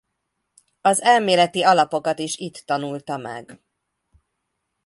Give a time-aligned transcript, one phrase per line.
[0.81, 3.61] Az elméleti alapokat is itt tanulta meg.